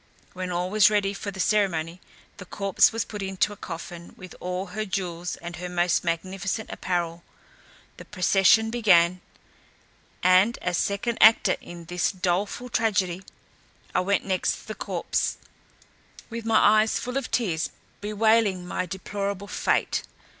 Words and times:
When 0.33 0.51
all 0.51 0.71
was 0.71 0.89
ready 0.89 1.13
for 1.13 1.29
the 1.29 1.39
ceremony, 1.39 2.01
the 2.37 2.45
corpse 2.45 2.91
was 2.91 3.05
put 3.05 3.21
into 3.21 3.53
a 3.53 3.55
coffin, 3.55 4.15
with 4.17 4.33
all 4.39 4.65
her 4.73 4.83
jewels 4.83 5.35
and 5.35 5.57
her 5.57 5.69
most 5.69 6.03
magnificent 6.03 6.71
apparel. 6.71 7.23
The 7.97 8.05
procession 8.05 8.71
began, 8.71 9.21
and 10.23 10.57
as 10.63 10.79
second 10.79 11.19
actor 11.21 11.55
in 11.61 11.85
this 11.85 12.11
doleful 12.11 12.69
tragedy, 12.69 13.21
I 13.93 13.99
went 13.99 14.25
next 14.25 14.63
the 14.65 14.73
corpse, 14.73 15.37
with 16.31 16.45
my 16.47 16.57
eyes 16.81 16.97
full 16.97 17.15
of 17.15 17.29
tears, 17.29 17.69
bewailing 18.01 18.65
my 18.65 18.87
deplorable 18.87 19.47
fate. 19.47 20.01